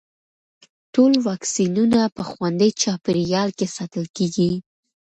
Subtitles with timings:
[0.93, 4.51] ټول واکسینونه په خوندي چاپېریال کې ساتل کېږي.